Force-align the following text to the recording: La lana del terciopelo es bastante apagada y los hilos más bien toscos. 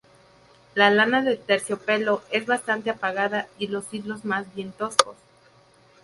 La 0.73 0.89
lana 0.89 1.21
del 1.21 1.37
terciopelo 1.37 2.23
es 2.31 2.47
bastante 2.47 2.89
apagada 2.89 3.47
y 3.59 3.67
los 3.67 3.93
hilos 3.93 4.25
más 4.25 4.51
bien 4.55 4.71
toscos. 4.71 5.15